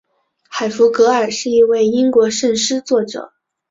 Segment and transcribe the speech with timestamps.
[0.49, 3.33] 海弗格尔是一位英国圣诗作者。